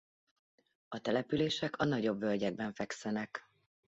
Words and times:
A 0.87 0.99
települések 0.99 1.77
a 1.77 1.85
nagyobb 1.85 2.19
völgyekben 2.19 2.73
fekszenek. 2.73 3.49